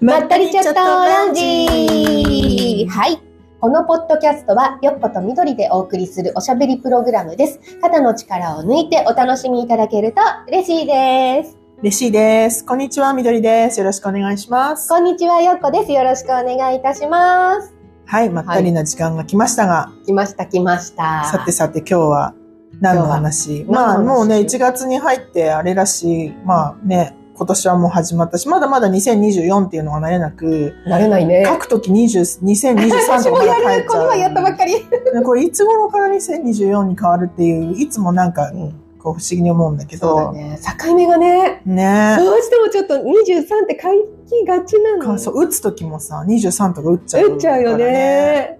[0.00, 3.18] まったりチャットランジはい。
[3.60, 7.58] このポッドキャストは、よっことみどりでお送りするおしゃべりプログラムです。
[7.80, 11.56] 肩の力を抜いてお楽しみいただけると嬉しいです。
[11.80, 12.66] 嬉しいです。
[12.66, 13.80] こんにちは、みどりです。
[13.80, 14.86] よろしくお願いします。
[14.90, 15.92] こんにちは、よっこです。
[15.92, 17.72] よろしくお願いいたします。
[18.04, 21.24] はい、まったりな時間が来ましたが、来ました、来ました。
[21.24, 22.34] さてさて今日は
[22.80, 23.64] 何の話？
[23.66, 31.44] まあもうね、1月に入ってあれらしい、まあね、今年はもう始まったし、まだまだ2024っていうのが慣れなく、慣れないね。
[31.46, 33.86] 書くとき20 2023私とかもやる、まだ書いちゃう。
[33.86, 34.72] この前やったばっかり。
[34.72, 38.50] でこれいつ頃から2024に変わるっていう、いつもなんか、
[38.98, 40.58] こう不思議に思うんだけど、そうだね。
[40.82, 43.88] 境目がね、ねどうしてもちょっと23って書
[44.28, 45.12] きがちなの。
[45.12, 47.76] かそう、打つときもさ、23とか打っちゃう、打っちゃうよ。
[47.76, 48.58] ね。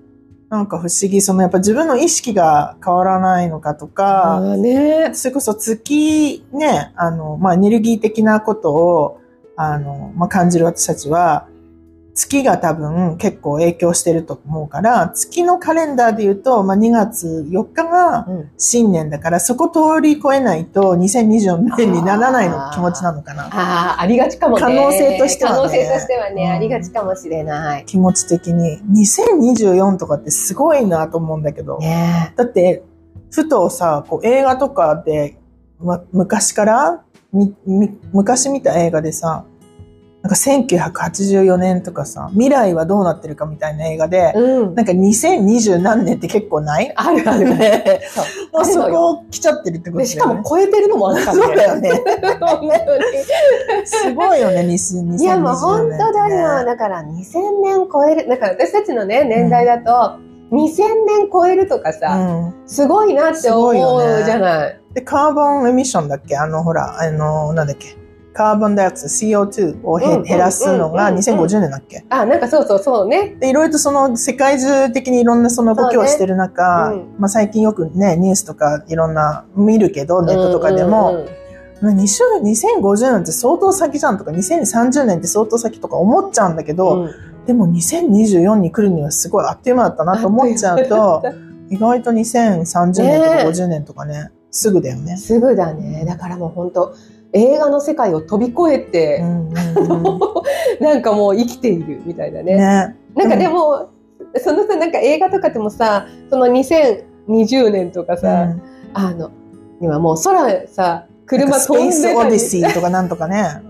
[0.56, 5.10] なんか不思議、そのやっぱ自分の意識が変わらないのかとか、ね。
[5.14, 9.20] それこそ月ね、あの、まあ、エネルギー的なことを、
[9.56, 11.46] あの、まあ、感じる私たちは、
[12.16, 23.44] 月が多分結構影響してると思うから、月のカレンダーで言うと、まあ、2月4日がうん新年だから、そこ通り越えないと2024年にならないの気持ちなのかな。
[23.48, 24.62] ああ、ありがちかもね。
[24.62, 27.84] 可能性としてはね可能性としてはね、うんありがちかもしれない。
[27.84, 28.80] 気持ち的に。
[28.90, 31.78] 2024とかってすごいなと思うんだけど。
[31.78, 32.82] ねだって、
[33.30, 35.36] ふとさ、こう映画とかで、
[35.78, 39.44] ま、昔からみみ昔見た映画でさ、
[40.26, 44.74] なんか1984年とかさ、未来はどうなってるかみたいな映画で、うん。
[44.74, 46.92] なんか2020何年って結構ない？
[46.96, 47.44] あるある。
[47.56, 48.00] ね
[48.52, 50.42] もうそこ来ちゃってるってことでしかだよね。
[50.42, 51.90] も超えてるのもあるから そうだよね。
[53.84, 56.64] すごいよね、2020年、いやもう本当だよ。
[56.64, 60.18] だから2000年超える、だから私たちのね、年代だと、
[60.50, 60.56] 2000
[61.06, 62.54] 年超えるとかさ、うん。
[62.66, 63.74] すごいなって思う
[64.24, 64.80] じゃない。
[64.94, 66.36] で、カーボンエミッションだっけ？
[66.36, 67.96] あの、ほら、あの、なんだっけ？
[68.36, 71.20] カーボンダイオクサイド CO2 を減らすのがうんうん。
[71.20, 72.04] 2050年だっけ？
[72.10, 73.34] あ、なんかそうそうそうね。
[73.40, 77.04] で、いろいろとその世界中的にいろんなその動きをしてる中、そうね。
[77.18, 81.46] まあ最近よくね、ニュースとかいろんな見るけど、ネットとかでも、うんうんうん
[81.82, 87.10] 2週2050年って相当先じゃんとか、2030年って相当先とか思っちゃうんだけど、うん。
[87.46, 91.22] でも2024に来るにはすごいあっという間だったなと思っちゃうと、
[91.68, 95.18] 意外と2030年とねかえ50年とかね、すぐだよね。
[95.18, 96.04] すぐだね。
[96.06, 96.94] だからもう本当
[97.36, 100.20] 映画の世界を飛び越えうて、んうんうん
[100.80, 102.56] なんかもう生きているみたいなね。
[102.56, 102.96] ね。
[103.14, 103.88] なんかでも、
[104.36, 108.62] そのさ、なんか映画とかでもさ、その2020年とかさ、うん
[108.94, 109.30] あの、
[109.80, 113.62] 今もう空さ、車スペー飛んでたりスオディシーとかなんとかね。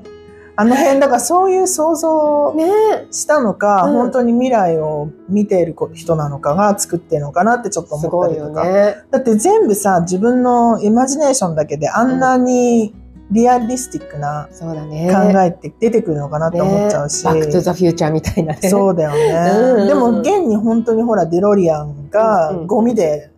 [0.59, 2.65] あの辺、だからそういう想像ね
[3.11, 8.65] したのか、うん本当に未来を見ている人なのかが作ってるのかなってちょっとす思ったりとか。
[8.65, 8.97] ね。
[9.11, 12.95] だって全部さ、自分のイマジネーションだけであんなに
[13.31, 15.13] リアリスティックなそうだね。
[15.13, 17.25] 考えって出てくるのかなって思っちゃうし。
[17.27, 18.69] ねバックトゥザフューチャーみたいなね。
[18.69, 19.83] そうだよね。
[19.83, 23.31] うんでも現に本当にほらデロリアンがうんうんゴミで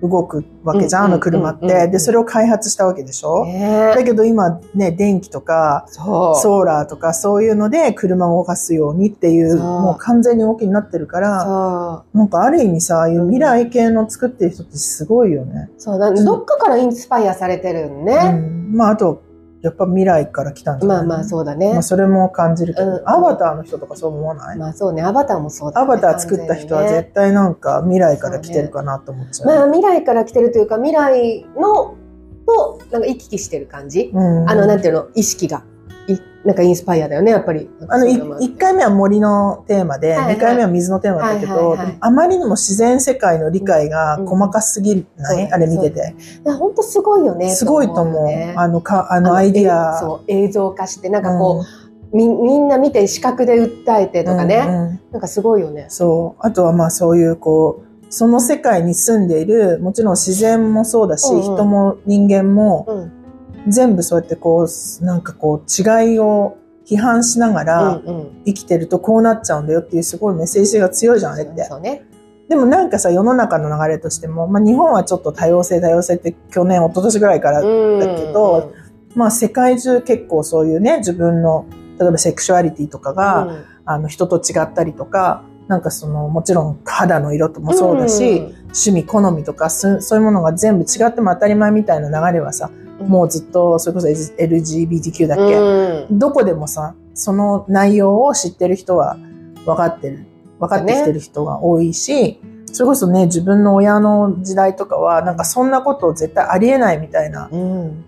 [0.00, 1.66] 動くわけじゃん、うんあの車って。
[1.66, 5.86] うんうんうんで、それを開発したわけでしょ、ねだけど今ね、電気とか。
[5.88, 15.68] ソーラーとかそういうので車を動かすようにっていう、もう完全に動きになってるから、そなんかある意味さ、ああいう未来系の作ってる人ってすごいよね。
[15.76, 15.80] う。
[15.80, 18.30] そうだ、うんどっかからインスパイアされてるんうね。
[18.30, 19.22] ん、まああと、
[19.60, 20.98] やっぱ未来から来たんじゃない？
[20.98, 21.82] まあまあそうだねまあ。
[21.82, 25.84] それも感じるけど、うんアバターの人とかそう思わない、まあそうね、アバターもそうだ、ね。
[25.84, 29.46] アバター作った人は絶対なんか未来から来てるかなと思っちゃう。
[29.48, 31.96] まあ未来から来てるというか、未来の、
[32.46, 34.10] と、なんか行き来してる感じ？
[34.14, 35.64] うんあの、なんていうの、意識が。
[36.48, 37.68] いなんかインスパイアだよね、やっぱり。
[37.88, 46.14] あの、いそういうのも1回目は森のテーマで、はいはい2回目は水のテーマだけど、はいはいはいあまりにも自然世界の理解が細かすぎない、うんあれ見てて。
[46.44, 47.50] 本当すごいよね。
[47.54, 48.14] すごいと思う。
[48.22, 49.98] よねあのか、あのアイディア。
[49.98, 51.64] そう、映像化して、なんかこ
[52.12, 54.64] う、み、みんな見て視覚で訴えてとかね。
[54.66, 55.86] うんうんなんかすごいよね。
[55.88, 56.46] そう。
[56.46, 63.17] あとはまあそういうこう、その世界に住んでいる、もちろん自然もそうだし、うんうん人も人間も、うん。
[63.68, 66.56] 全部そうやってこう、なんかこう、違いを
[66.86, 68.42] 批判しながらうんうん。
[68.46, 71.64] 生きてるとこうなっちゃうんだよっていうすごいメッセージが強いじゃん、あれって。
[71.64, 72.04] そうね。
[72.48, 78.00] でもなんかさ、世の中の流れとしても、まあ日本はちょっと多様性多様性って去年、一昨年ぐらいから、うん。
[78.00, 78.72] だけど
[79.14, 81.66] まあ世界中結構そういうね、自分の、
[81.98, 99.16] 例えばセクシュアリティとかが、うん、あの人と違ったりとか、なんかその、もちろん肌の色ともそうだし、趣味、好みとかそ、そういうものが全部違っても当たり前みたいな流れはさ、うん、もうずっと、それこそ LGBTQ だっけ、うんどこでもさ、その内容を知ってる人は
[99.64, 100.24] 分かってる。
[100.58, 108.04] 分かってきてる人が多いし、それこそね、自分の親の時代とかは、なんかそんなこと絶対ありえないみたいな、うん。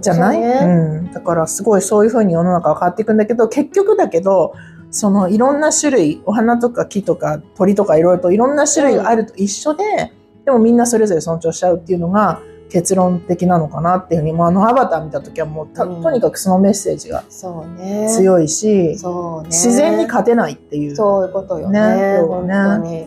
[0.00, 0.40] じゃない？
[0.40, 1.12] ねうん。
[1.12, 4.54] だからすごいそういうふうに世の中は変わっていくんだけど、結局だけど、
[4.90, 10.12] そのいろんな種類、お花とか木とか鳥とかいろいろといろんな種類があると一緒で、
[10.44, 12.40] でもみんなそれぞれ尊重しちゃうっていうのが
[12.72, 18.08] 結論的なのかなっていうふうに、もうあのアバター見た時はもうた、うんとにかくそのメッセージがそうね。
[18.08, 19.48] 強いし、そうね。
[19.48, 20.96] 自然に勝てないっていう。
[20.96, 21.80] そういうことよね。
[21.80, 23.06] ね本当に。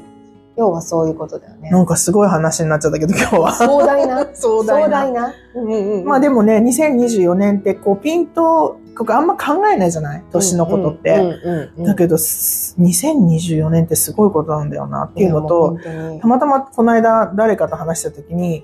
[0.55, 1.69] 要はそういうことだよね。
[1.71, 3.51] なんかすごい話になっちゃったけど今日は。
[3.57, 4.27] 壮大な。
[4.33, 5.33] 壮大な。
[5.55, 6.05] うんうんうん。
[6.05, 10.23] まあでもね、2024年ってこうピンと、ここあんま考えないじゃない？
[10.31, 11.37] 年のことって。
[11.79, 15.77] だけど、す2024年ってすごいことなんだよなっていうのと、
[16.21, 18.63] たまたまこの間誰かと話した時に、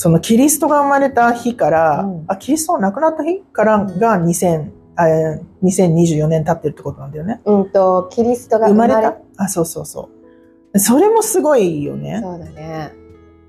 [0.00, 7.42] そのキリストが生まれた日から、うんあ、キリストが亡くなった日からが2000、あえー2024年経ってるってことなんだよね。
[7.44, 10.08] うんと、キリストが生まれたあ、そうそうそ
[10.72, 10.78] う。
[10.78, 12.18] それもすごいよね。
[12.22, 12.94] そうだね。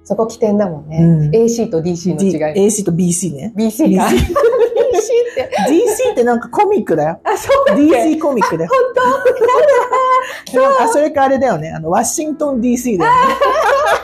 [0.03, 0.97] そこ起点だもんね。
[0.97, 2.35] うん AC と DC の D- 違い。
[2.67, 3.53] AC と BC ね。
[3.55, 4.15] BC か BC？DC っ
[5.35, 5.49] て。
[5.69, 7.21] DC ってなんかコミックだよ。
[7.23, 8.71] あ、そうだ DC コミックだよ。
[10.81, 11.71] あ、それかあれだよね。
[11.71, 13.17] あの、ワシントン DC だよね。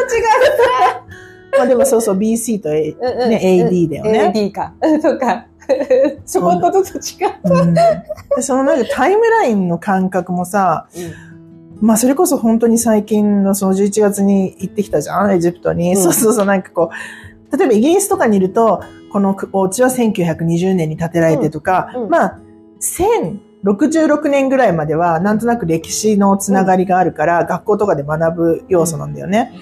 [0.00, 2.96] ちょっと違まあでもそうそう、BC と A、う。
[3.00, 4.72] うんうんね AD だよね AD か。
[5.02, 5.46] そうか。
[6.26, 7.30] ちょこっとずつ違う。
[7.44, 7.82] うん、で
[8.40, 10.88] そのなんかタイムラインの感覚もさ、
[11.80, 15.94] まあそれこそ本当に最近のその11月に行ってきたじゃん、エジプトに。
[15.94, 16.90] うんそうそうそう、なんかこ
[17.52, 18.82] う、例えばイギリスとかにいると、
[19.12, 22.38] このお家は1920年に建てられてとか、うんうんまあ、
[22.80, 29.52] 1066年ぐらいまではなんとなく歴史のつながりがあるから、学校とかで学ぶ要素なんだよね。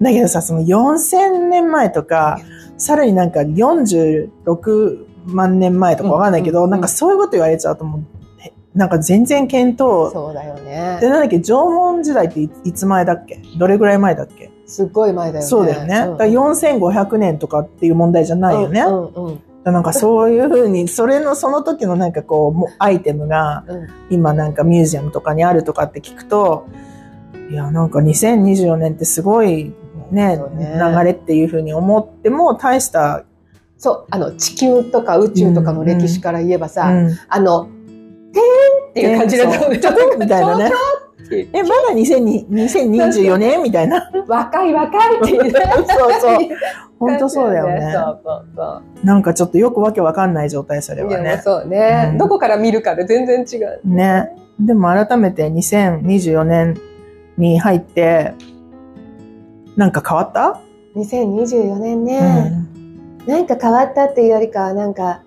[0.00, 2.40] だけどさ、その4000年前とか、
[2.76, 8.04] さらになんか46万年前とかわかんないけど、うんうんうんなんかそういうこと言われちゃうともう、
[8.44, 10.10] えなんか全然見当。
[10.10, 11.08] そうだよねで、。
[11.08, 13.40] なんだっけ、縄文時代っていいつ前だっけ？
[13.58, 14.50] どれぐらい前だっけ？
[14.66, 15.48] すっごい前だよね。
[15.48, 15.88] そうだよね。
[15.88, 18.82] だから4500年とかっていう問題じゃないよね。
[18.82, 26.64] うんうんうんなんかそういうふうに、それのその時のなんかこうも、アイテムがうん今なんかミュージアムとかにあるとかって聞くと、
[27.50, 29.74] いや、なんか2024年ってすごい
[30.10, 33.24] ね、流れっていうふうに思っても大した、
[33.76, 37.68] そう、あの、地球とか宇宙とかの歴史から言えばさ、うんあの、
[38.32, 39.78] てーんっていう感じだったもんね。
[39.78, 40.70] ちょっとみたいなね。
[41.30, 44.10] ええ、まだ2020 2024年みたいな。
[44.26, 45.50] 若い若いっていう。
[45.50, 46.48] そうそう。
[46.98, 47.92] 本当そうだよね。
[47.92, 49.06] そうそうそう。
[49.06, 51.40] なんかちょっとよくわけわかんない状態、それはね。
[51.44, 53.80] そうね、うんどこから見るかで全然違う。
[53.84, 54.30] ね。
[54.58, 56.76] でも改めて2024年
[57.36, 58.34] に入って、
[59.78, 60.60] なんか変わった、
[60.96, 65.22] 2024年うね、ん、なんか変わったっていうよりかは、なんか、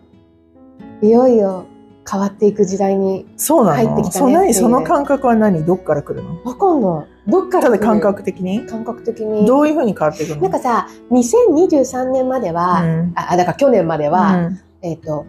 [1.01, 1.65] いよいよ
[2.09, 5.63] 変わっていく時代に、そうな入ってきたねってその感覚は何？
[5.63, 6.43] どっから来るの？
[6.43, 7.31] わかんない。
[7.31, 8.65] どっからただ感覚的に？
[8.65, 9.45] 感覚的に。
[9.45, 10.41] どういうふうに変わっていくの？
[10.41, 13.13] なんかさ、2023年までは、うん。
[13.15, 14.59] あ、だから去年までは、うん。
[14.81, 15.25] えっ、と、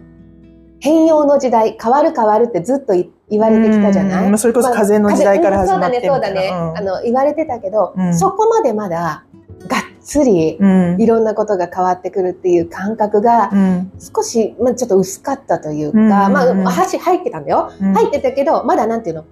[0.81, 6.71] 変容の時代、変わる変わるってずっとい言われてきたじゃない、うんまあそれこそ風の時代から始まってそうだね、そうだね。
[6.71, 6.77] うん。
[6.77, 8.17] あの、言われてたけど、うん。
[8.17, 9.25] そこまでまだ、
[9.67, 11.01] がっつり、うん。
[11.01, 13.91] いろんなことが変わってくるっていう感覚が、うん。
[13.99, 16.09] 少し、まあ、ちょっと薄かったというか、うん。
[16.09, 16.63] まあ、うん。
[16.63, 17.71] 箸入ってたんだよ。
[17.81, 17.93] うん。
[17.93, 19.25] 入ってたけど、まだなんていうの、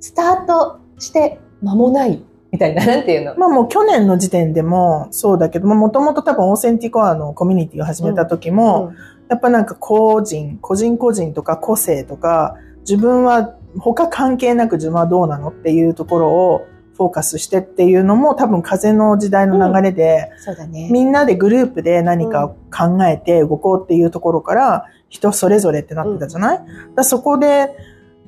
[0.00, 3.36] スタートして間もない、みたいな、なんていうの？
[3.36, 8.92] まあもう去年の時点でもそうだけども、もともと多分オーセンティコアのコミュニティを始めた時も、
[9.28, 12.56] やっぱなんか個人、個人個人とか個性とか、
[12.88, 16.66] 自分は他関係なく自分はどうなのっていうところを
[16.96, 20.88] フォーカスしてっていうのも多分風の時代の流れで、そうだね。
[20.90, 27.76] みんなでグループで何か考えて動こうっていうところから人それぞれってなってたじゃない、だからそこで、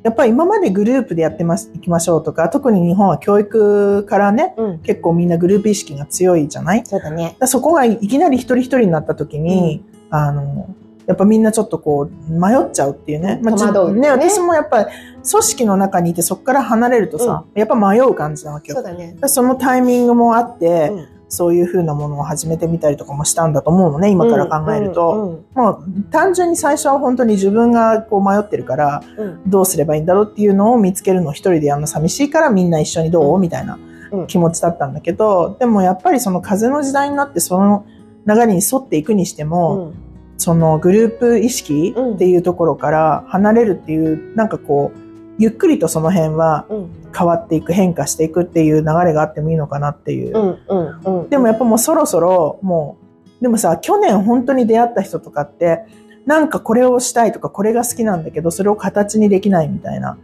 [0.03, 4.79] やっぱり今までグループでやってます、行きましょうとか、特に日本は教育からね、うん。
[4.79, 6.87] 結構みんなグループ意識が強いじゃない？
[6.87, 7.47] そうだねだ。
[7.49, 10.75] そこがいきなり一人一人になった時に、あの、
[11.11, 13.41] やっぱみんなちょっとこう迷っちゃうっていうね。
[13.43, 14.87] 戸惑うね、ね私もやっぱり
[15.29, 18.77] 組織の中にいてそこから離れるとさ、やっぱ迷う感じなわけよ。
[18.77, 19.17] そうだね。
[19.21, 25.11] でそのタイミングもあって、うんそういう風なものを始めてみたりとかもしたんだと思うのね、今から考えると。
[25.11, 33.79] うんうんもう単純に最初は本当に自分がこう迷ってるから、うんどうすればいいんだろうっていうのを見つけるのを一人でやるの寂しいからみんな一緒にどう、うんみたいな
[34.11, 37.87] うん気持ちだったんだけど、でもやっぱりその風の時代になってその
[38.27, 40.10] 流れに沿っていくにしても、うん
[40.41, 44.99] そのグループ意識っていうところから離れるっていう、なんかこう、
[45.39, 50.39] ゆっくりとその辺はうん変わっていく、変化していくっていう流れがあってもいいのかなっていう。
[50.39, 50.75] うんう
[51.11, 51.29] んうん。
[51.29, 52.97] でもやっぱもうそろそろも
[53.41, 55.85] う、でもさ、去年本当に出会った人とかって、
[56.25, 60.17] なんかこれをしたいとか、これが好きなんだけど、それを形にできないみたいな。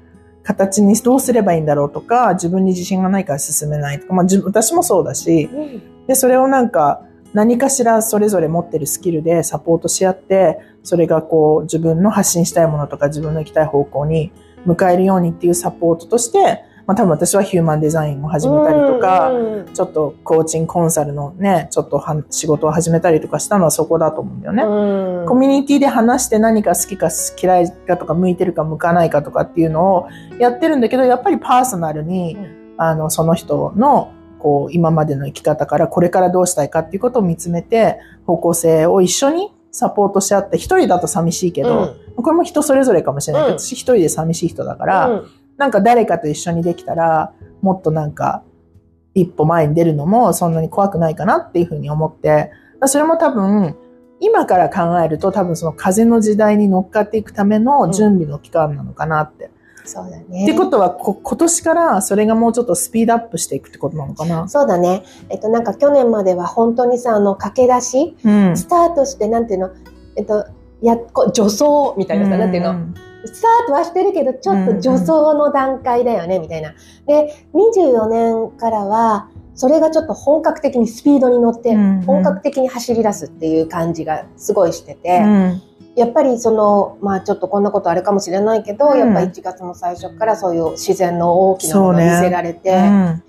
[0.44, 7.02] 形にどうすればいいんだろうとか、自分に自信がないから進めないとか、まあ私もそうだし、うんで、それをなんか、
[7.36, 14.32] 何かしらそれぞれ持ってるスキルでサポートし合って、それがこう自分の発信したいものとか自分の行きたい方向に
[14.64, 19.74] 向かえるようにっていうサポートとして、まあ多分私はヒューマンデザインを始めたりとか、うん。
[19.74, 24.62] ちょっとコーチングコンサルのね、ちょっとは仕事を始めたりとかしたのはそこだと思うんだよね。
[24.62, 25.26] うん。
[25.26, 43.42] コミュニティで話して何か好きか嫌いかとか向いてるか向かないかとかっていうのをやってるんだけど、やっぱりパーソナルに、うあの、その人の、こう、今までの生き方からこれからどうしたいかっていうことを見つめて、方向性を一緒にサポートし合って、一人だと寂しいけど、これも人それぞれかもしれない。
[43.44, 43.58] けど、うん。
[43.58, 45.26] 私一人で寂しい人だから、うん。
[45.56, 48.42] なんか誰かと一緒にできたら、もっとなんか、
[49.14, 52.52] 一歩前に出るのもそんなに怖くないかなっていうふうに思って、
[52.84, 53.76] それも多分、
[54.20, 59.50] 今から考えると多分その風の時代に乗っかっていくための準備の期間なのかなって。
[59.86, 60.44] そうだね。
[60.44, 64.48] ってことはこ、今年からそれがもうちょっとスピードアップしていくってことなのかな？
[64.48, 65.04] そうだね。
[65.30, 68.56] えっと、なんか去年までは本当にさ、あの、駆け出し、うん。
[68.56, 69.70] スタートして、なんていうの、
[70.16, 70.46] えっと、
[70.82, 72.74] やっこ、助走みたいなさ、なんていうの、
[73.24, 76.74] スタートはしてるけど、ちょっと助走の段階だよね、みたいな。
[77.06, 85.62] で、24年からは、それがちょっと本格的にスピードに乗って、うん本格的に走り出すっていう感じがすごいしてて、うん。
[85.96, 88.98] やっぱりその、まあちょっとこんなことあれかもしれないけど、うん。
[88.98, 93.22] やっぱ1月の最初からそういう自然の大きなものを見せられて、うん。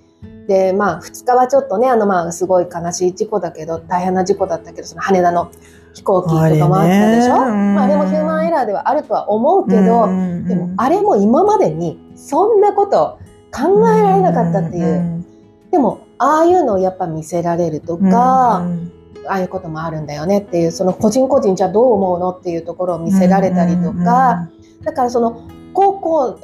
[0.46, 5.50] で、まあ2日はちょっとね、あのまあすごい悲しい事故だけど、大変な事故だったけど、その羽田の
[5.94, 7.34] 飛行機とかもあったでしょ？
[7.40, 7.52] あれね。
[7.52, 7.74] うん。
[7.74, 10.46] まああれもヒューマンエラーではあるとは思うけど、うん。
[10.46, 13.18] でもあれも今までにそんなこと
[13.50, 15.24] 考えられなかったっていう。
[15.70, 18.92] でも、ああいうのをやっぱ見せられるとか、うん
[19.28, 24.48] ああいうこともあるんだよねっていう、その個人個人じゃあどう思うのっていうところを見せられたりとか、
[24.84, 26.38] だからその、高校、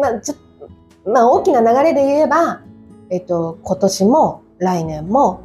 [0.00, 0.34] まあ、ちょ
[1.10, 2.62] まあ大きな流れで言えば、
[3.10, 5.42] えっと、今年も来年も、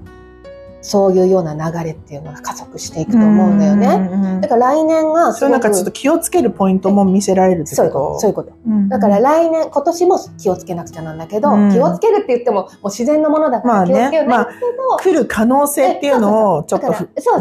[0.81, 3.97] そういうような流れっていうのが加速していくと思うんだよね。
[3.97, 8.53] ねだから来年がすそうなんかちょっと気をつけるポイントも見せられるってそういうこと、そういうこと。
[8.65, 8.89] うん。
[8.89, 11.71] だから来年、今年も気をつけなくちゃなんだけど、うん。
[11.71, 13.93] 気をつけるって言っても、もう自然のものだかまあね。
[13.93, 16.93] ら気をつけるんだけど、来る可能性っていうのをちょっと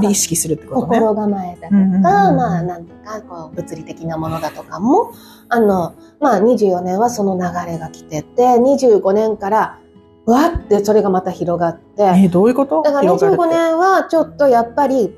[0.03, 0.99] 意識するってことね。
[0.99, 2.03] 心構えだとか、うんうんうん。
[2.03, 5.13] まあなんとかこう物理的なものだとかも、
[5.49, 9.79] あの、まあ24年はその流れが来てて、25年から
[10.27, 12.83] わってそれがまた広がって、え、どういうこと？
[12.83, 15.15] だから広がるって25年はちょっとやっぱり、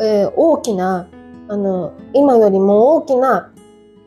[0.00, 1.08] えー大きな、
[1.48, 3.50] あの、今よりも大きな、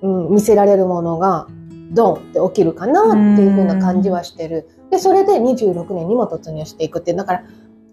[0.01, 1.47] うん、見せられるものが
[1.91, 4.67] ドンって起きるかなっていう風な感じはしてる。
[4.91, 7.43] で、それで26年にも突入していくっていう、だから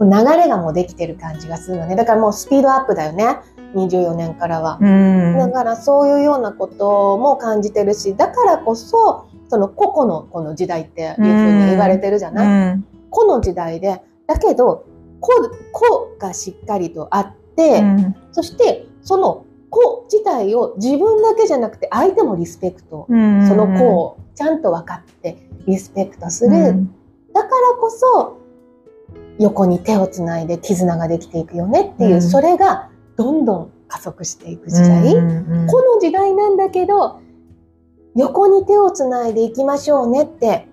[0.00, 1.97] 流れがもうできてる感じがするのね。
[1.97, 3.38] だからもうスピードアップだよね。
[3.75, 4.78] 24年からは。
[4.80, 5.38] うん。
[5.38, 12.87] だからそういうようなことも感じてるし、だからこそ、その個々のこの時代っていうふうに言われてるじゃうない、ん。
[13.11, 14.87] 個の時代で、だけど、
[15.21, 15.30] 個、
[15.73, 18.16] 個がしっかりとあって、うん。
[18.32, 23.47] そしてその個自体を自分だけじゃなくて相手もリスペクト、うん。
[23.47, 26.56] その個をちゃんと分かってリスペクトする。
[26.56, 26.94] うん。
[27.35, 28.38] だからこそ、
[29.38, 32.23] 横に手をつないで絆ができていくよねっていう、うん。
[32.23, 35.14] それがどんどん加速していく時代。
[35.14, 35.66] うん。
[35.66, 37.21] この時代なんだけど、
[38.16, 40.69] 横に手をつないでいきましょうねって、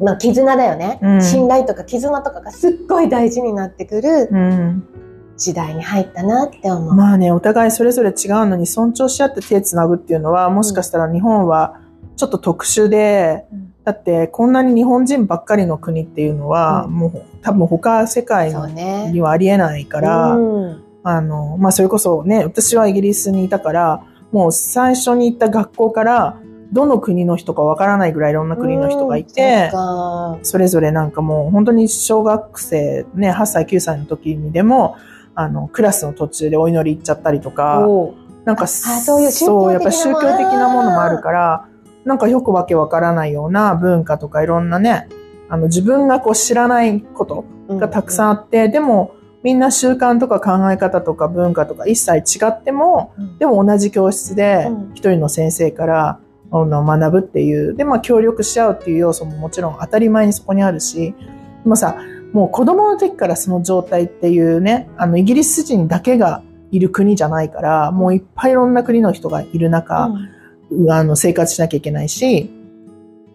[0.00, 1.22] まあ、絆だよね、うん。
[1.22, 4.88] 信頼とか絆とかがすっごい大事になってくるうん。
[5.36, 6.94] 時代に入ったなって思う。
[6.94, 8.14] まあね、お互いそれぞれ違う
[8.46, 11.80] のに尊重し合って手つなぐっていうのは、もしかしたら日本は
[12.16, 13.74] ちょっと特殊で、うん。
[13.84, 16.94] だってこんなに日本人ばっかりの国っていうのは、うん。
[16.94, 18.50] もう多分他世界。
[18.50, 20.84] にはありえないから、うん。
[21.02, 24.04] あの、まあそれこそね、私はイギリスにいたから、
[24.34, 26.40] もう最初に行った学校から、
[26.72, 34.96] どの国の人かわからないぐらいいろんな国の人がいて、うんそれぞれなんかもう本当に小学生ね、8歳9歳の時にでも、
[35.36, 37.86] あの、クラスの途中でお祈り行っちゃったりとか、
[38.44, 41.68] なんかそういうそうやっぱり宗教的なものもあるから、
[42.04, 45.06] なんかよくわけわからないような文化とかいろんなね、
[45.48, 49.14] あの自分がこう知らないことがたくさんあって、でも
[49.44, 53.38] みんな習慣とか考え方とか文化とか一切違っても、うん。
[53.38, 54.92] でも同じ教室でうん。
[54.94, 56.18] 一人の先生から
[56.50, 61.14] あの学ぶっていう、で、まあ協力し合うっていう要素ももちろん当たり前にそこにあるし、
[61.62, 61.96] でもさ、
[62.32, 70.06] もう子供の時からその状態っていうね、あのイギリス人だけがいる国じゃないから、もういっぱいいろんな国の人がいる中、
[70.70, 70.90] うん。
[70.90, 72.50] あの生活しなきゃいけないし、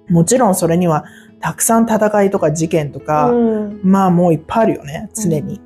[0.10, 1.06] もちろんそれには
[1.40, 3.80] たくさん戦いとか事件とか、うん。
[3.84, 5.62] まあもういっぱいあるよね、常に。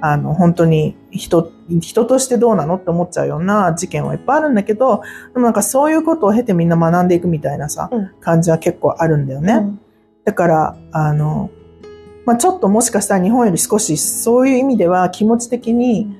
[0.00, 5.02] あの、本当に人、人としてどうなのって思っちゃうような事件はいっぱいあるんだけど、
[5.34, 8.10] でもなんかそういうことを経てみんな学んでいくみたいなさ、うん。
[8.20, 9.66] 感じは結構あるんだよね。
[10.24, 11.50] だから、あの、
[12.24, 16.14] まあちょっともしかしたら日本より少しそういう意味では気持ち的に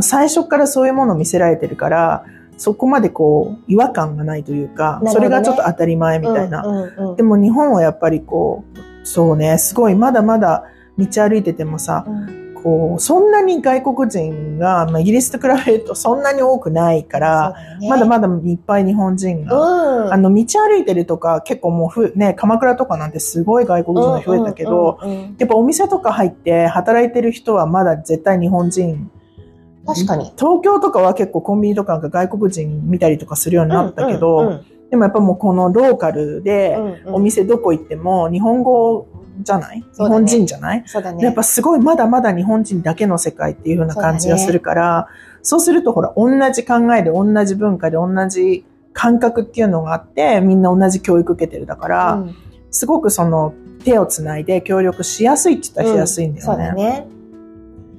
[0.00, 2.24] 最初からそういうものを見せられてるから、
[2.56, 5.10] そこまでこう違和感がないというか、ね。
[5.10, 6.62] それがちょっと当たり前みたいな。
[6.62, 7.16] うんうんうん。
[7.16, 10.64] でも日本はやっぱりこう、そうね、すごいまだまだ
[10.98, 17.54] 道歩いててもさ、うんこう、そんなに外国人が、まあ、イギリスと比べるとそんなに多くないから、
[17.90, 20.12] まだまだいっぱい日本人が、うん。
[20.14, 24.98] あの、道歩いてるとか結構もうふ、ね、鎌倉とかなんてすごい外国人が増えたけど、
[25.38, 29.10] やっぱお店とか入って働いてる人はまだ絶対日本人。
[29.86, 30.32] 確かに。
[30.38, 36.78] 東京とかは結構コンビニとかが外国人見たりとかするようになったけど、でもやっぱもうこのローカルで、
[37.08, 39.06] お店どこ行っても日本語
[39.42, 40.82] じゃない、ね日本人じゃない？
[40.86, 41.24] そうだね。
[41.24, 45.08] やっぱすごいまだまだ日本人だけの世界っていう風な感じがするから、
[45.42, 52.34] そうするとほら、同じ考えで同じ文化で同じ感覚っていうのがあって、みんな同じ教育受けてるだから、うん
[52.76, 56.66] すごくその手をつないで協力しやすいって言ったらしやすいんだそうよね。
[56.66, 57.06] だね。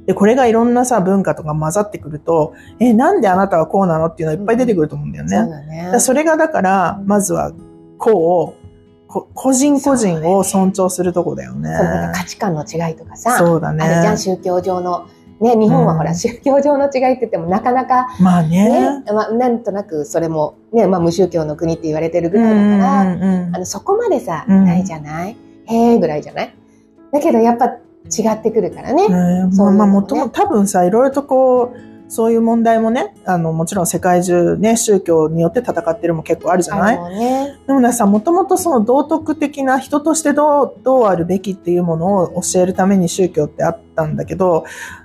[0.05, 4.07] で、これがいろんなさ、文化とか混ざってくると、え、なんであなたはこうなの？
[4.07, 5.37] っていうのがいっぱい出てくると思うんだよね。
[5.37, 7.57] そうだねだそれがだから、まずは、こ
[8.01, 8.55] う、こ
[9.21, 11.69] 個人個人を尊重するとこだよね。
[11.77, 13.83] そうなんか価値観の違いとかさ、そうだね。
[13.83, 15.07] あるじゃん、宗教上の。
[15.41, 19.01] ね、日本はほら、うん宗教上の違いって言ってもなかなかまあね。
[19.01, 25.35] ね、まあ、なんとなくそれもね、まあ無宗教の国って言われてるぐらいだから、うんうんうんあの、そこまでさ、うんないじゃない？
[25.65, 26.55] へえぐらいじゃない？
[27.11, 29.09] だけどやっぱ違ってくるからね。
[29.09, 31.77] ねそうまあまあもとも多分さ、いろいろとこう、
[32.15, 36.97] そういう問題もね、あの、もちろん世界中ね、宗教によって戦ってるも結構あるじゃない？
[37.67, 44.63] でもねさ、もともとその道徳的な人としてどう、どうあるべきっていうものを教えるために宗教ってあったんだけど、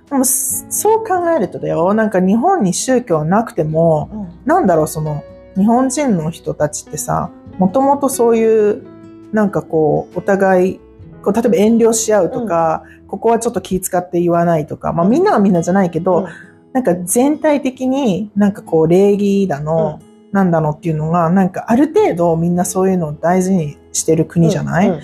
[0.08, 4.28] でもそそう考えるとだよ、なんか日本に宗教なくても、うん。
[4.44, 5.24] なんだろう、その、
[5.56, 8.84] 日本人の人たちってさ、もともとそういう、
[9.32, 10.80] なんかこう、お互い、
[11.24, 16.26] こう例えば遠慮し合うとか、ここはちょっと気使って言わないとか、まあみんながみんなじゃないけど、うん
[16.72, 20.00] なんか全体的になんかこう礼儀だの、
[20.32, 25.00] なんだのっていうのが、なんかある程度みんなそういうのを大事にしてる国じゃない、うん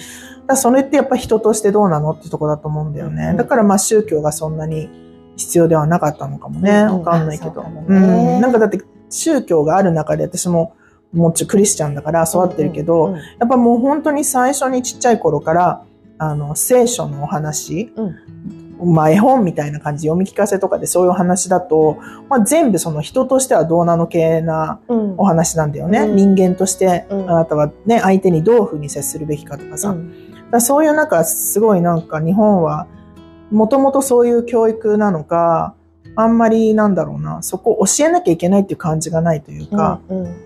[0.47, 3.31] だからそれってやっぱ人としてどうなのってとこだと思うんだよね。
[3.31, 4.89] うんだからまあ宗教がそんなに
[5.37, 6.71] 必要ではなかったのかもね。
[6.71, 7.55] うんわかんないけど。
[7.55, 8.41] そうかもうねん。
[8.41, 10.77] なんかだって宗教がある中で私も
[11.13, 15.83] もうちょクリスチャンだから育ってるけど、うんうんやっぱもう本当に最初にちっちゃい頃から、
[16.19, 17.93] あの、聖書のお話、
[18.85, 26.01] まあ絵本みたいな感じで読み聞かせとかでそういうお話だと、まあ全部その人としてはどうなの系なうんお話なんだよね。
[26.01, 29.91] うん人間として、うんあなたはね、相手にどういうふうに接するべきかとかさ。
[29.91, 32.87] うんだからそういうなんかすごいなんか日本は
[33.51, 35.75] もともとそういう教育なのか、
[36.15, 40.37] あんまりなんだろうな、そこを教えなきゃいけないっていう感じがないというか、うん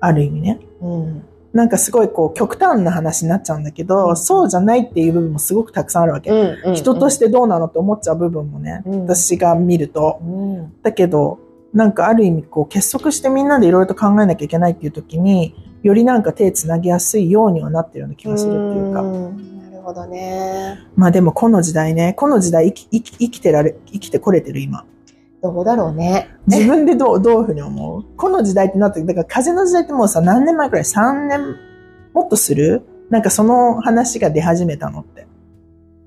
[0.00, 0.60] ある意味ね。
[0.80, 6.30] うんなんかすごいこう極端な話になっちゃうんだけど、うんそうじゃないっていう部分もすごくたくさんあるわけ。
[6.30, 10.18] うん人としてどうなのって思っちゃう部分もね、うん私が見ると。
[10.22, 11.38] うんだけど、
[11.72, 19.02] なんかある意味こう結束してみんなでいろいろと考えなきゃいけないっていう時に、よりなんか手つなぎやすいようにはなってるような気がするっていうか。
[19.02, 20.78] んなるほどね。
[20.96, 24.84] まあでもこの時代ね、この時代生き生き生きてられ、生きてこれてる今。
[25.42, 26.28] どうだろうね。
[26.46, 28.04] 自分でどう、どういうふうに思う？
[28.16, 31.40] この時代ってなって、だから風の時代ってもうさ、何年前くらい ?3 年
[32.12, 32.82] もっとする？
[33.10, 35.26] なんかその話が出始めたのって。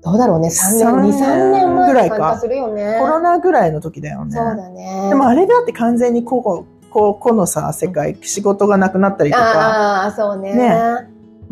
[0.04, 0.48] どうだろうね。
[0.48, 2.98] 3三年、2、3年前ぐらいかするよね。
[3.00, 4.36] コロナぐらいの時だよね。
[4.36, 5.06] そうだね。
[5.10, 10.54] でもあれだって完全にこう、こう、このさ、世界、仕事がなくなったりとか、ああ、そうね。
[10.54, 10.76] ね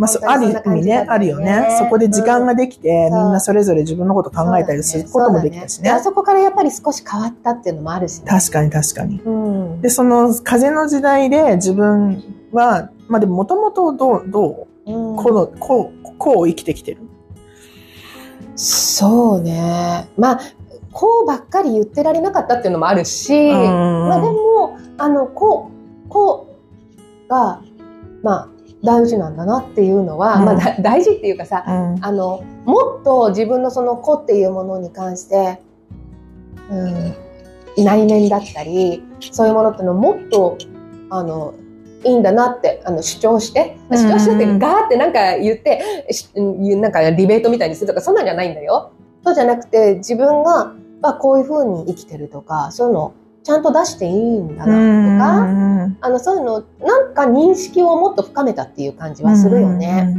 [0.00, 1.76] まあ、そある意味ね、あるよね。
[1.78, 5.90] そこで時間ができて、うんみんなそれぞれ自分のこと考えたりすることもできたしね。
[5.90, 8.24] あそこからやっぱり少し変わったっていうのもあるしね。
[8.26, 9.20] 確かに確かに。
[9.20, 9.82] うん。
[9.82, 17.02] で、その風の時代で自分は、まあでももともとどう、どううんこの、こう、こう生きてきてる。
[18.56, 20.08] そうね。
[20.16, 20.40] まあ、
[20.92, 25.70] こうばっかり言ってられなかったっていうのもあるし、まあでも、あの、こ
[26.06, 26.56] う、こ
[27.26, 27.60] うが、
[28.22, 28.48] まあ、
[28.82, 32.04] 大事なんだなっていうのは、うんまあだ大事っていうかさ、うん。
[32.04, 35.60] あの、もっと自分のその子っていうものに関して、
[36.70, 40.56] うん、内面だったり、そういうものっていうのをもっと、
[41.10, 41.54] あの、
[42.04, 48.92] いいんだなって、あの、主張して、うん主張してってガーってなんか言って、しうんなんかディベートみたいにするとか、そんなんじゃないんだよ。
[49.24, 60.14] そうじゃなくて、自分が、まあ、こういう風に生きてるとか、そういうのをちゃんと出していいんだなとか、あの、そういうの、なんか認識をもっと深めたっていう感じはするよね。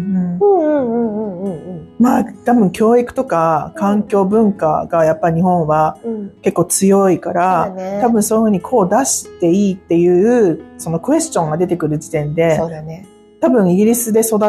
[2.00, 6.00] まあ、多分教育とか環境文化がやっぱ日本は
[6.42, 13.08] 結構強いから、うんね、多分そういうふうにこう出していいっていう、そのクエスチョンが出てくる時点で、ね、
[13.40, 14.40] 多分イギリスで育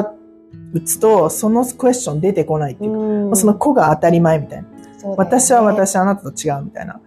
[0.87, 4.69] つと、そのクエスチョン出てこないっていうか、うん、その子が当たり前みたいな。
[4.69, 7.02] ね、私は私、あなたと違うみたいな。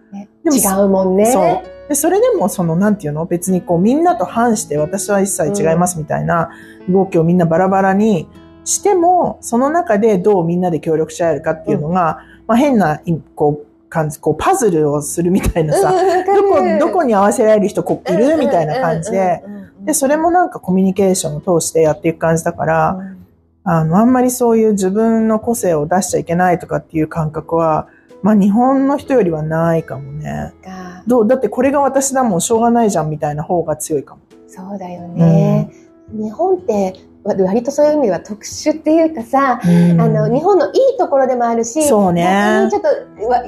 [0.52, 1.32] 違うもんね。
[1.32, 1.90] そう。
[1.90, 3.26] で、それでも、その、なんていうの？
[3.26, 6.50] 別にこう、みんなと反して私は一切違いますみたいな
[6.90, 8.28] 動きをみんなバラバラに
[8.64, 15.94] しても、その中でどうみんなで協力し合えるかっていうのが、まあ変な、いこう、感じ、こう、パズルをするみたいなさ、
[16.26, 23.26] どこ、どこに合わせられる人こういるみたいな感じで、うんうんうんうん、で、それもなんかコミュニケーションを通してやっていく感じだから、うん。
[23.64, 27.88] あの、あんまりそういう自分の個性を出しちゃいけないとかっていう感覚は、
[28.26, 30.52] まあ日本の人よりはないかもね。
[30.64, 34.22] かどうだってこれが私だもんしょうがないじゃんみたいな方が強いかも。
[34.48, 35.70] そうだよね。
[36.12, 42.68] 日本って割とそういう意味では特殊っていうかさ、あの日本のいいところでもあるし、そうね。
[42.70, 42.88] ちょっと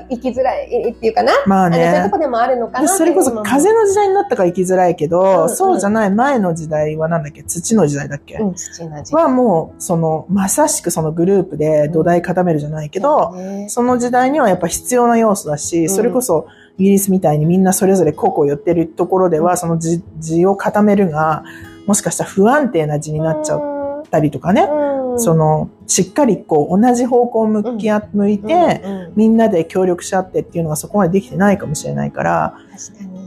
[0.10, 2.18] 生きづらいっていうかな、まああのそういうとねこ。
[2.18, 5.50] でもあるのかでなそれこそ風の時代になったから生きづらいけど、うんうん。
[5.56, 7.44] そうじゃない前の時代はなんだっけ？
[7.44, 13.70] 土の時代だっけ、うん、土の味はもう、その、まさしくそのグループで土台固めるじゃないけど、ね。
[13.70, 15.90] その時代にはやっぱ必要な要素だし、ん。
[15.90, 16.48] それこそ
[16.80, 21.44] イギリスみたいにみんなそれぞれ個々寄ってるところでは、その字字を固めるが、
[21.88, 25.20] もしかしたら不安定な字になっちゃったりとかね、うん。
[25.20, 28.82] その、しっかりこう同じ方向を向き合、向いて、
[29.16, 33.18] みんなで協力し合ってっていうのがそこまでできてないかもしれないから、確かに。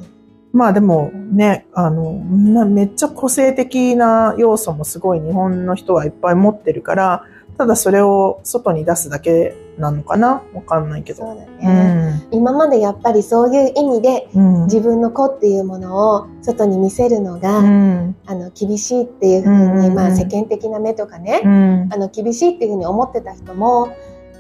[0.53, 7.25] まあでもね、あの、なめっちゃ個性的な要素もすごい日本の人はいっぱい持ってるから、
[7.61, 10.43] ただそれを外に出すだけなのかな？
[10.55, 11.27] わかんないけど。
[11.27, 12.29] そうだうね、ん。
[12.31, 14.65] 今までやっぱりそういう意味でうん。
[14.65, 18.17] 自分の子っていうものを外に見せるのが、うん。
[18.25, 21.89] あの厳しいっていうふうに、うんまあ世間的な目とかね、うん。
[21.93, 23.95] あの厳しいっていうふうに思ってた人も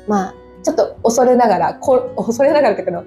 [0.08, 3.04] まあちょっと恐れながらこ恐れながらっていうかの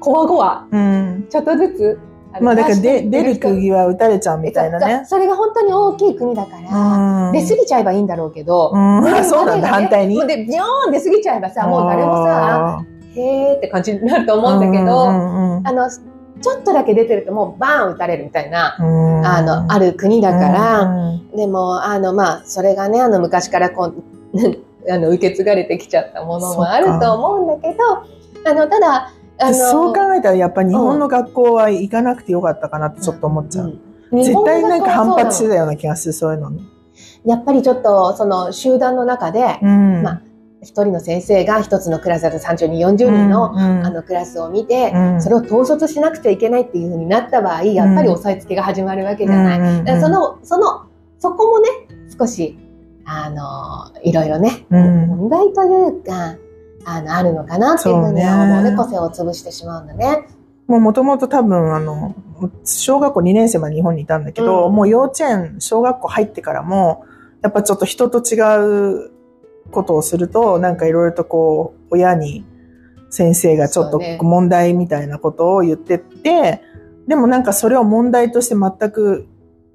[0.00, 1.26] こわごわうん。
[1.30, 5.04] ちょっとずつのまあだからで出出る釘は打たれちゃうみたいなね。
[5.06, 7.32] それが本当に大きい国だから、うん。
[7.32, 8.76] 出過ぎちゃえばいいんだろうけど、そ
[9.42, 10.26] うなんだ、反対に？
[10.26, 23.94] でビヨーン出過ぎちゃえばさもう誰もさあへーって感じになるとー、思うんだけど、あのちょっとだけ出てるともうバーン打たれるみたいな、うんあのある国だから、うんでも、あの、まあ、それがね、あの、昔からこう、
[24.90, 27.84] あの、受け継がれてきちゃったものもあると思うんだけど、
[28.44, 29.10] あの、ただ、
[29.52, 33.68] そう考えたらやっぱ日本の学校は行かなくてよかったかなってちょっと思っちゃう。
[33.68, 33.80] ん
[34.12, 36.58] 日絶本対なんか反発してたような気がする、そういうのに。
[36.58, 36.68] なの
[37.24, 40.02] やっぱりちょっと、その、集団の中で、うん。
[40.02, 40.22] まあ
[40.62, 49.58] 一人の先生が一つのクラスだと30人、40人の、あの、クラスを見て、うんそれを統率しなくちゃいけないっていう風になった場合、やっぱり押さえつけが始まるわけじゃない。
[49.58, 50.84] うんその、その、
[51.18, 51.68] そこもね、
[52.16, 52.56] 少し、
[53.04, 56.36] あの、いろいろね、うん問題というか、
[56.84, 58.68] あの、あるのかなっていうふうには思うね。
[58.68, 60.26] そうね個性を潰してしまうんだね。
[60.66, 62.14] もうもともと多分あの、
[62.64, 67.04] 小学校2年生まで日本にいたんだけど、うんもう幼稚園、小学校入ってからも、
[67.42, 68.38] やっぱちょっと人と違
[69.06, 69.10] う
[69.70, 72.44] ことをすると、なんかいろいろとこう、親に
[73.10, 76.62] 先生がちょっと問題みたいなことを言ってって、
[77.06, 79.26] でもなんかそれを問題として全く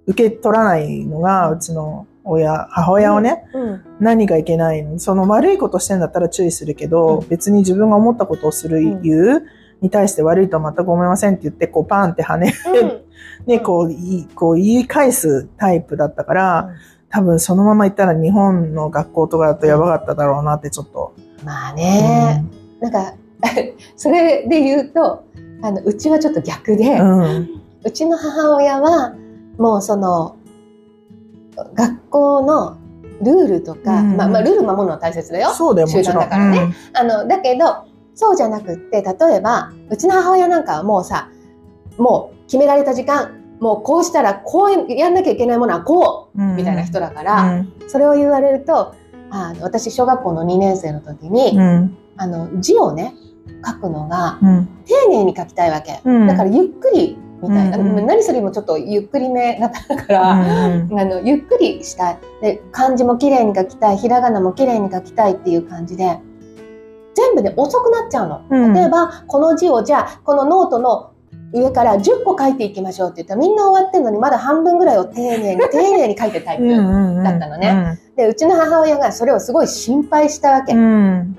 [0.08, 3.82] 受け取らないのが、うちの親、母親をね、うん。
[4.00, 5.00] 何がいけないの？
[5.00, 7.28] その悪いことしてんだったら注意するけど、うん。
[7.28, 9.02] 別に自分が思ったことをする、うん。
[9.02, 9.46] 言う
[9.82, 12.54] に対して悪いとは全く思いませんって言って、こうパンって跳ね、
[13.46, 16.70] ね、こう言い、こう言い返すタイプだったから、
[17.10, 21.14] 多分そのまま行ったら日本の学校とかだとやばかっただろうなってちょっと。
[21.44, 22.44] まあね、
[22.82, 23.14] なんか、
[23.96, 25.24] それで言うと、
[25.62, 27.04] あの、うちはちょっと逆で、う。
[27.04, 29.16] うんちの母親は、
[29.58, 30.36] もうその、
[31.74, 32.78] 学校の
[33.22, 35.52] ルールとか、うんまあ、まあ、ルール守るのは大切だよ。
[35.52, 35.88] そうだよ。
[35.88, 41.30] 集団だからねあの、だけど、そうじゃなくって、例えば、うちの母親なんかはもうさ、
[41.98, 47.74] もう決められた時間、もうこうしたらこうやんなきゃいけないものはこうんうみたいな人だかうら、ん。
[47.88, 48.96] それを言われると、
[49.30, 51.98] あの私小学校の2年生の時に、うん。
[52.18, 53.14] あの字をね、
[53.66, 54.68] 書くのがうん。
[54.86, 56.02] 丁寧に書きたいわけ。
[56.06, 62.18] うんだからゆっくりみたいな、うんうん何それもちょっとゆっくりめだったから、うんあの、ゆっくりしたい。
[62.42, 63.98] で、漢字も綺麗に書きたい。
[63.98, 66.20] ひらがなも綺麗に書きたいっていう感じで、
[67.16, 68.42] 全部で遅くなっちゃうの。
[68.50, 71.12] うん例えば、この字をじゃあ、このノートの
[71.54, 76.64] 上から10個書いていきましょうって言ったら、みんな終わってるのにまだ半分ぐらいを丁寧に丁寧に書いてるタイプ。
[76.64, 77.24] うん。
[77.24, 78.00] だったのね。
[78.16, 80.74] で、うちの母親がそれをすごい心配したわけ。
[80.74, 81.38] うん。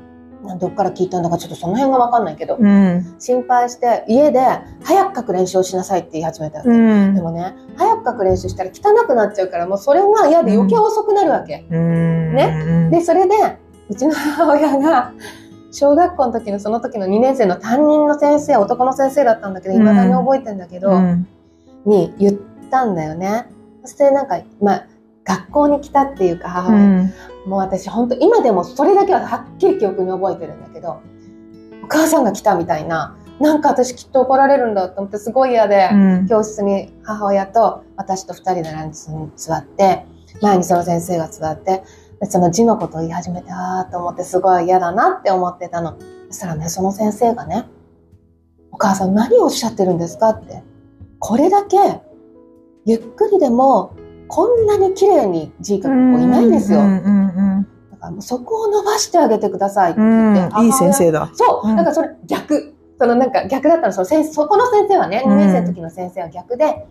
[0.56, 3.14] どっから聞いたんだかちょっとその辺がわかんないけど、うん。
[3.18, 4.40] 心配して家で
[4.82, 6.70] 早く書く練習をしなさいって言い始めたわけ。
[6.70, 7.14] うん。
[7.14, 11.66] でもね、早く書く練習したら汚くなっちゃうから、もうそれが嫌で余計遅くなるわけ。
[11.70, 12.34] うん。
[12.34, 13.34] ねで、それで、
[13.88, 15.12] うちの母親が、
[15.70, 21.26] 小学校の時のその時の2年生の担任の先生、男の先生だったんだけど、うん未だに覚えてんだけど、うん。
[21.84, 22.38] に言っ
[22.70, 23.46] たんだよね。
[23.84, 24.87] そしてなんか、まあ、
[25.28, 27.12] 学校に来たっていうか、母親うん。
[27.46, 31.00] もう私本当今でもそれだけははっきり記憶に覚えてるんだけど、
[31.84, 36.26] お母さんが来たみたいな、なんか私きっと怒られるんだと思ってすごい嫌で、うん。
[36.26, 40.06] 教室に母親と私と二人でランチに座って、
[40.40, 41.82] 前にその先生が座って、
[42.20, 45.96] でその字のことを言い始めて、あーと思ってすごい嫌だなって思ってたの。
[46.30, 47.66] そしたらね、その先生がね、
[48.72, 50.62] お母さん何をおっしゃってるんですかって。
[51.18, 51.76] これだけ、
[52.86, 53.92] ゆっくりでも、
[54.28, 56.80] こんなに綺麗に字書く子いないんですよ。
[56.80, 60.34] うんうんだからそこを伸ばしてあげてくださいってうん。
[60.34, 60.66] 言って、うん。
[60.66, 61.30] いい先生だ。
[61.34, 62.74] そう、うんなんかそれ逆。
[63.00, 66.86] そのなんか逆だったの、その先そこの先生はね、うん2年生の時の先生は逆で、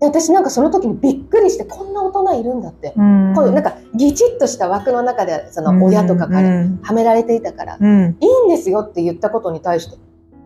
[0.00, 2.92] で私なんかその時にびっくりして、こんな大人いるんだって。
[2.96, 3.32] うん。
[3.34, 8.16] こういうなんかぎちっとした枠の中で、その親とかからうんはめられていたから、うん。
[8.20, 9.96] いいんですよって言ったことに対して、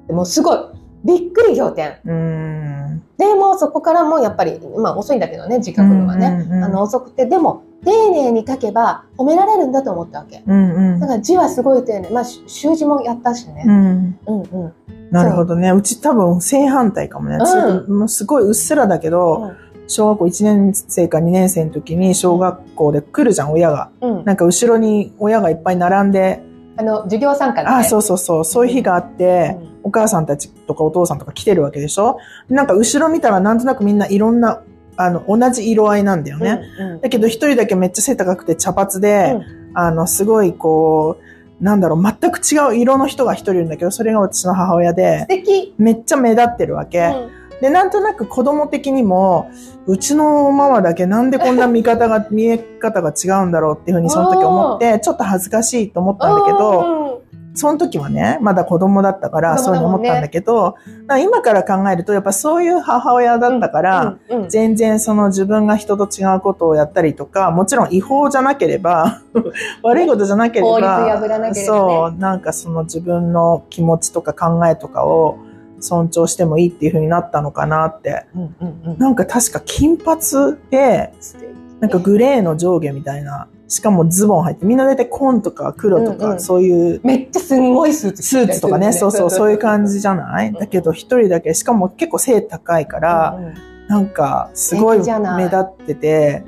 [0.09, 0.59] でもうすごい、
[1.05, 1.99] びっくり仰天。
[2.05, 3.03] うん。
[3.17, 6.27] でもうそこからもうやっぱり、まあ遅いんだけどね、自覚のはね。
[6.27, 10.43] うんうんうんあの遅くて、でも丁寧に書けば褒められるんだと思ったわけ。
[10.47, 12.11] うんうんだから字はすごい丁寧。
[12.11, 13.65] まあ、し習字もやったしね。
[13.67, 14.19] うん。
[14.27, 14.73] うんうん。
[15.11, 15.71] なるほどね。
[15.71, 17.39] うち多分正反対かもね。
[17.39, 19.53] うんもうすごいうっすらだけど、
[19.87, 23.91] 小学校1年生か2年生の時に小学校で来るじゃん、親が。
[24.01, 24.25] うん。
[24.25, 26.43] なんか後ろに親がいっぱい並んで、
[26.77, 27.75] あの、授業参加で、ね。
[27.75, 32.19] ああ、そうそうそう、そういう日があって、うんお母さんたちとかお父さんとか来てるわけでしょ？
[32.49, 34.63] なんか後ろ見たらなんとなくみんないろんな、
[34.97, 36.61] あの、同じ色合いなんだよね。
[36.79, 41.19] うんうんだけど一人だけめっちゃ背高くて茶髪で、うんあの、すごいこ
[41.61, 45.75] う、なんだろう、全く違う色の人が一人いるんだけど、それが私の母親で素、敵。
[45.79, 47.13] めっちゃ目立ってるわけ。
[47.61, 49.51] で、なんとなく子供的にも、
[49.87, 56.98] うちのママだけなんでこんな見方が、見え方が違うんだろうっていうふうにその時思って、ちょっと恥ずかしいと思ったんだけど、うん
[57.59, 69.21] その時はね、まだ子供だったから、子そういう思ったんだけど、だから今から考えると、やっぱそういう母親だったから、うんうん全然その自分が人と違うことをやったりとか、もちろん違法じゃなければ、
[69.83, 70.87] 悪いことじゃなければ、れ
[71.29, 71.55] ばね。
[71.55, 75.39] そう、なんかその自分の気持ちとか考えとかを
[75.81, 78.27] 尊重してもいいっていう風になったのかなって。
[78.35, 78.99] うんうんうん。
[78.99, 80.21] なんか確か金髪
[80.71, 81.13] で、
[81.81, 86.41] なんかグレーの上下みたいな、しかもズボン入って、みんな大体紺とか黒とか、うんうん。
[86.41, 90.51] そういうめっちゃすんごいスーツスーツとかね、そうそう、 そういう感じじじゃない？
[90.51, 90.55] ん。
[90.55, 93.39] だけど一人だけ、しかも結構背高いから、
[93.89, 96.45] なんかすごい目立ってて、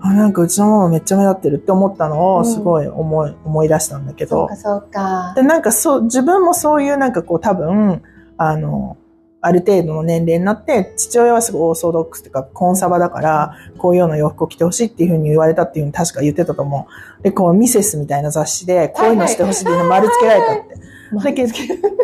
[0.00, 2.20] あ、なんかうちのママめっちゃ目立ってるって思ったのうん。
[2.36, 4.30] をすごい思い、思い出したんだけど。
[4.30, 5.32] そうか、そうか。
[5.36, 8.02] で、なんかそう、自分もそういうなんかこう多分、
[8.36, 8.96] あの、
[9.42, 16.86] ある程度の年齢になって、父親はすごいオーソドックスっていうか、コンサバだから、こういうような洋服を着てほしいっていうふうに言われたっていうふうに確か言ってたと思
[17.18, 17.22] う。
[17.22, 20.90] で、こう、ミセスみたいな雑誌で、こういうのしてほしいっていうの丸つけられたって。
[21.12, 21.46] だけ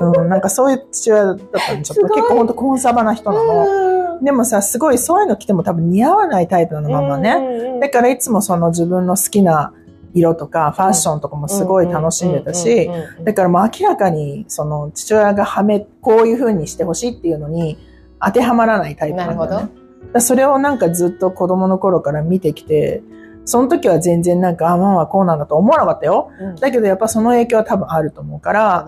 [0.00, 4.22] ど、うん、なんかそういう父親だったんで、ちょっと結構本当コンサバな人なの。
[4.22, 7.38] でもさ、すごいそういうの着ても多分似合わないタイプなの、ママね。
[7.38, 9.74] ねだからいつもその自分の好きな
[10.16, 12.90] 色とかファッションとかもすごい楽しんでたし、
[13.22, 17.78] だからもう明らかにその父親がはめ、こういう風にしてほしいっていうのに
[18.20, 19.46] 当てはまらないタイプなんだよね。
[19.46, 19.72] なるほだか
[20.14, 23.02] らそれをなんかずっと子供の頃から見てきて、
[23.44, 26.30] その時は全然なんか、あ、ママはこうなんだと思わなかったよ。
[26.40, 26.56] うん。
[26.56, 28.86] だけどやっぱその影響は多分あると思うから、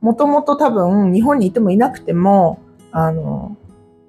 [0.00, 2.58] もともと多分日本にいてもいなくても、
[2.90, 3.56] あの、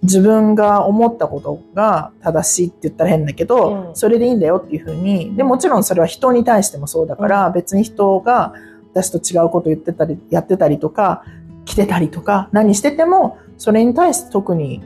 [0.03, 3.95] 自分が思ったことが正しいって言ったら変だけど、うん。
[3.95, 8.53] それでいいんだよっていうふうに、で、もちろんそれは人に対してもそうだから、別に人が
[8.93, 11.23] 私と違うこと言ってたり、やってたりとか、
[11.65, 14.81] 来てたりとか、何してても、それに対して特に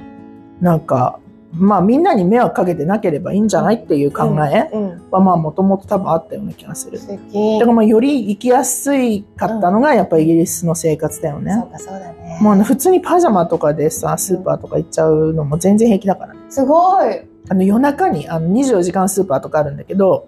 [0.62, 1.20] なんか、
[1.54, 7.00] まあみんなに迷惑かけてなければいいんじゃないっていう考えうんはまあもともと多分あったような気がする。
[7.00, 11.54] だからまあより生きやすいかったのがやっぱりイギリスの生活だよね。
[11.54, 16.40] そうかそうだねもう普通にパジャマとかでさ、スーパーとか行っちゃうのも全然平気だからね。
[16.50, 20.28] すごいあの夜中に、あの24時間スーパーとかあるんだけど、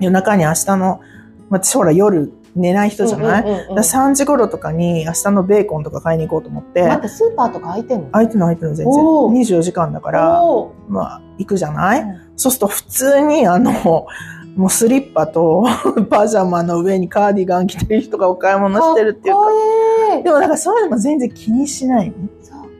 [0.00, 1.00] 夜中に明日の、
[1.48, 3.74] 私ほら夜寝ない人じゃない、うんうんうんうん。
[3.76, 8.10] だから3時頃とかに明日のベーコンとか買いに行こうと思って、待ってスーパーとか開いてんの？
[8.10, 9.04] 空いてるの空いてるの全然。
[9.04, 9.38] おー。
[9.38, 10.42] 24時間だから、
[10.88, 12.20] まあ行くじゃない、うん。
[12.36, 13.72] そうすると普通にあの、
[14.56, 15.66] もうスリッパと
[16.08, 19.42] パジャマの上にカーディガン着てる人がお買い物してるっていうか。
[19.42, 22.14] かでもなんかそういうのも全然気にしないの？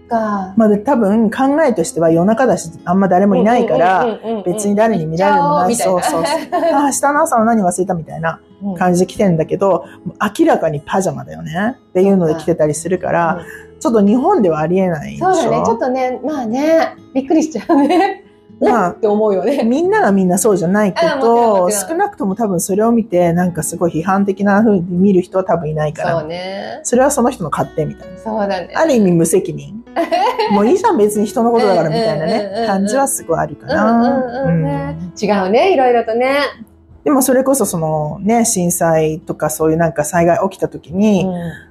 [0.08, 0.54] か。
[0.56, 5.76] まあで多分考えとしては夜中だしあんま誰もいないから、別に誰に見られるのもない。
[5.76, 6.50] そうそうそう。
[6.74, 8.40] あ明日の朝の何忘れたみたいな
[8.78, 9.84] 感じで来てんだけど、
[10.38, 11.76] 明らかにパジャマだよね。
[11.90, 13.40] っていうので来てたりするから、
[13.80, 15.34] ちょっと日本ではありえないでしょ？
[15.34, 15.62] そうだね。
[15.66, 18.24] ちょっとねまあねびっくりしちゃうね
[18.60, 19.64] まあおって思うよね。
[19.64, 26.80] みんながみんなそうじゃないけど、少なくとも多分それを見て、なんかすごい批判的な風に見る人は多分いないかそうら、ね。
[26.82, 28.18] それはその人の勝手みたいな。
[28.18, 28.72] そうだね。
[28.74, 29.84] ある意味無責任。
[30.52, 34.04] もういいじゃん別に人のことだからみたいなうんうんうんうんね、感じはすごいあるかうんう
[34.46, 34.92] んうんな。
[34.92, 36.38] ね違うね、いろいろとね。
[37.06, 41.24] でもそれこそそのね、震災とかそういうなんか災害起きた時に、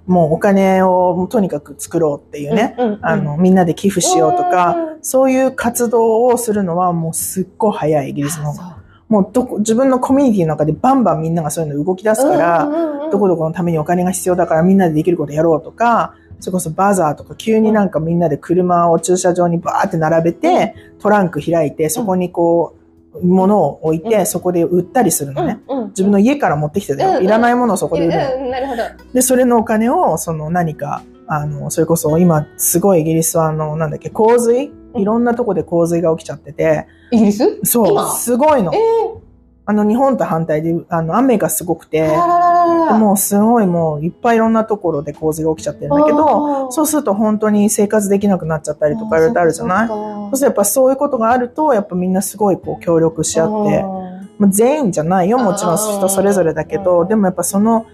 [0.08, 8.54] もうお金をとにかく作ろうっていうね、うんうんあの、みんなで寄付しようとか、うんそういう活動をするのはもうすっごい早い、イギリスの。
[8.54, 8.64] 方が。
[8.64, 13.12] あもうどこ、自分のコミュニティの中でバンバンみんながそういうの動き出すから、うんうんうん。
[13.12, 22.85] どこどこのためにお金が必要だからみんなでできることやろうとか、それこそバザーとか急になんかみんなで車を駐車場にバーって並べて、トランク開いて、そこにこう、
[23.22, 24.26] 物を置いて、うん。
[24.26, 25.60] そこで売ったりするのね。
[25.68, 25.88] うんうん。
[25.90, 27.22] 自分の家から持ってきてたよ。
[27.22, 28.84] いらないものをそこで売るなるほど。
[29.14, 34.72] で、それのお金を、その何か、あの、それこそ今、すごいイギリスは、あの、なんだっけ、洪水？
[34.94, 35.02] うん。
[35.02, 37.60] いろんなとこで洪水が起きちゃってて、イギリス？
[37.64, 38.14] そう、今？
[38.14, 38.74] すごいの。
[38.74, 38.78] え。
[39.68, 42.08] あの、日本と反対で、あの、雨がすごくて、
[42.92, 49.88] もうすごいもう、いっぱいいろんなところで洪水が起きちゃってるんだけど、そうすると本当に生活できなくなっちゃったりとかいろいろあるじゃない？
[50.26, 53.84] そうするとやっぱそういうことがあると、やっぱみんなすごいこう協力し合って、
[54.38, 57.08] まあ、全員じゃないよ、もちろん人それぞれだけうど、ん。
[57.08, 57.86] でもやっぱその、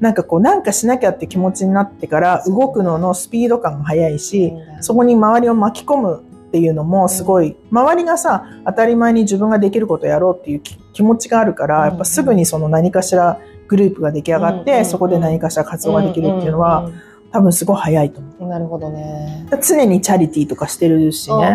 [0.00, 16.90] なんかこう、なんかしなきゃって気持ちになってから動くののスピード感が速いし、そこに周りを巻き込むっていうのもすごい、周りがさ、当たり前に自分ができることをやろうっていうき気持ちがあるから、うんやっぱすぐにその何かしらグループが出来上がって、うんそこで何かしら活動ができるっていうのは、
[17.32, 18.44] 多分すごい早いと思う。
[18.44, 19.46] うんなるほどね。
[19.62, 21.54] 常にチャリティーとかしてるしね。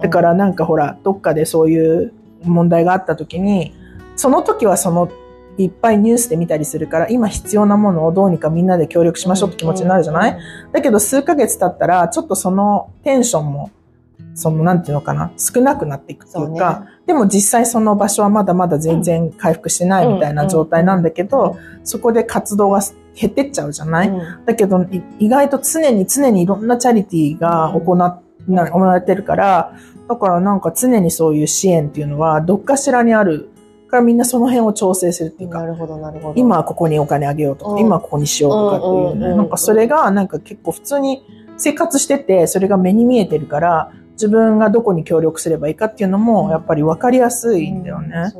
[0.00, 2.12] だからなんかほら、どっかでそういう
[2.44, 3.74] 問題があった時に、
[4.14, 5.08] その時はその、
[5.58, 10.38] いっぱいニュースで見たりするから、今必要なものをどうにかみんなで協力しましょうって気持ちになるじゃない、
[10.72, 13.70] だけど数ヶ月経ったら、ちょっとそのテンションも、
[14.36, 22.80] その、なんていうのかな、少なくなっていくっていうか、でも実際その場所はまだまだ全然回復してないみたいな状態なんだけど、そこで活動が
[23.14, 24.44] 減ってっちゃうじゃない、うん。
[24.44, 29.72] だけど、い意外と常に常にいろんなチャリティーが行っな行われてるから、
[30.08, 33.48] だからなんか常にそういう支援っていうのはどっかしらにある
[33.88, 36.34] からみんなその辺を調整するっていうか、なるほど、なるほど。
[36.36, 37.78] 今はここにお金あげようとか、うん。
[37.78, 41.22] 今はここにしようとかっていうね、なんかそれがなんか結構普通に
[41.56, 48.32] 生活してて、それが目に見えてるから、自分がどこに協力すればいいかっていうのもやっぱり分かりやすいんだよね。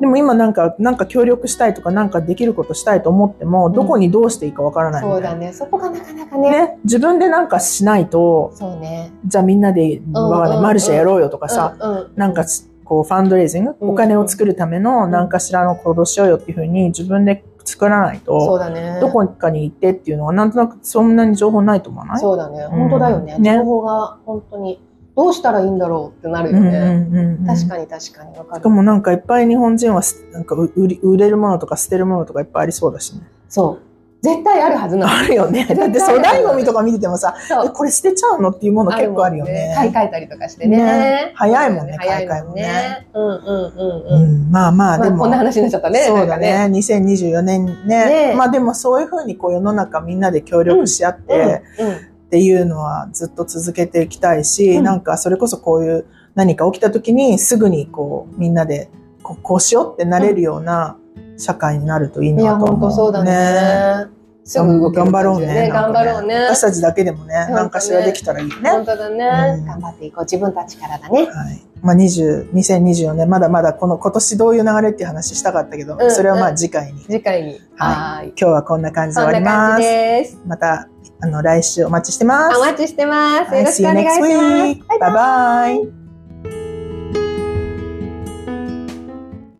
[0.00, 5.30] でも今なんか、なんか協力したいとか、なんかできることしたいと思っても、どこにどうしていいかわからないみたいな。
[5.30, 5.52] そうだね。
[5.52, 6.50] そこがなかなかね。
[6.50, 9.12] ね、自分でなんかしないと、そうね。
[9.24, 18.98] じゃあみんなで、わかんない、うんマルシェやろうよとかさ、うんうんなんかしこう、ファンドレイジング、うんお金を作るための何かしらの行動しようよっていうふうに自分で作らないそうと、だね。
[19.00, 22.18] どこかに行ってっていうのはなんとなくそんなに情報ないと思わない？
[22.18, 22.64] そうだね。
[22.66, 24.82] 本当だよね情報が本当に、
[25.16, 26.78] どうしたらいいんだろうってなるようんうんね。
[26.78, 28.68] うんうん確かに確かにわかるしか。
[28.68, 33.22] もなんかいっぱい日本人はすなんか売り売れるものとか捨てるものとかいっぱいありそうだしね。
[33.48, 33.94] そう。
[34.24, 35.12] 絶対あるはずなの。
[35.12, 35.66] あるよね。
[35.76, 37.34] だって粗大ゴミとか見ててもさ。
[37.74, 39.74] これ捨てちゃうのっていうもの結構あるよね。
[39.76, 40.78] 買い替えたりとかしてね。
[40.78, 43.06] ね早いもんね買い替えもね。
[43.12, 44.48] うんうんうんううん。
[44.48, 45.16] ん、まあまあ、でも。
[45.16, 46.04] まあこんな話になっちゃったね。
[46.06, 46.54] そうだね。
[46.54, 47.74] なんか2024年ね。
[47.86, 51.96] ねまあでもそういうふうにこう世の中みんなで協力し合ってうんうん
[52.34, 58.90] っていうのはずっと続けていきたいし、うんなんかそれこそこういう何か起きた時にすぐにこうみんなで
[59.22, 60.98] こうこうしようってなれるような
[61.38, 62.76] 社会になるといいいや、なと思う。
[62.80, 64.10] 本当そうだね。
[64.44, 65.70] すぐ動ける頑張ろうね。
[65.72, 66.34] 頑張ろうね。
[66.46, 68.68] 私たちだけでもね、何かしらできたらいいよね。
[68.68, 69.64] 本当だねうん。
[69.64, 70.24] 頑張っていこう。
[70.24, 71.26] 自分たちからだね。
[71.26, 71.62] はい。
[71.84, 77.00] まあ、20、2024年、まだまだこの今年どういう流れっていう話したかったけど、うんそれはまあ次回に。
[77.02, 77.60] 次回に。
[77.76, 78.28] ははい。
[78.28, 79.78] 今日はこんな感じでそ終わりま
[80.24, 80.38] す。
[80.46, 80.88] また、
[81.20, 82.56] あの、来週お待ちしてます。
[82.56, 83.50] お待ちしてます。
[83.50, 86.03] はいよろしくお願いします.バイバイ。